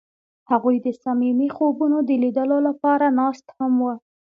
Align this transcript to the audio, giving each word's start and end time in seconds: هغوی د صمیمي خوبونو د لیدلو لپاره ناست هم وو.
هغوی 0.51 0.77
د 0.85 0.87
صمیمي 1.03 1.47
خوبونو 1.55 1.97
د 2.03 2.09
لیدلو 2.23 2.57
لپاره 2.67 3.05
ناست 3.19 3.45
هم 3.57 3.73
وو. 3.83 3.93